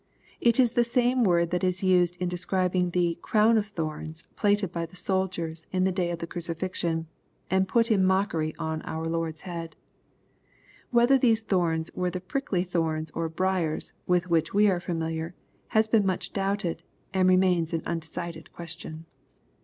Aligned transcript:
It 0.39 0.59
is 0.59 0.71
the 0.71 0.83
same 0.83 1.23
word 1.23 1.51
that 1.51 1.63
is 1.63 1.83
used 1.83 2.15
in 2.15 2.27
describing 2.27 2.89
the" 2.89 3.19
crown 3.21 3.55
of 3.55 3.67
thorns," 3.67 4.25
plaited 4.35 4.71
by 4.71 4.87
the 4.87 4.95
soldiers 4.95 5.67
in 5.71 5.83
^e 5.83 5.93
day 5.93 6.09
of 6.09 6.17
the 6.17 6.25
crucifixion, 6.25 7.05
and 7.51 7.67
put 7.67 7.91
in 7.91 8.03
mockery 8.03 8.55
on 8.57 8.81
our 8.81 9.07
Lord's 9.07 9.41
head. 9.41 9.75
Whether 10.89 11.19
those 11.19 11.41
thorns 11.41 11.91
w<^re 11.91 12.11
the 12.13 12.19
prickly 12.19 12.63
thorns 12.63 13.11
or 13.11 13.29
briars, 13.29 13.93
wiih 14.09 14.25
which 14.25 14.55
we 14.55 14.67
are 14.71 14.73
all 14.73 14.79
fisimiliar, 14.79 15.33
has 15.67 15.87
been 15.87 16.07
much 16.07 16.33
doubted, 16.33 16.81
and 17.13 17.29
remains 17.29 17.71
an 17.71 17.83
undecided 17.85 18.51
question. 18.51 18.91
LUKE, 18.93 19.01
CHAP. 19.05 19.05
vra. 19.05 19.55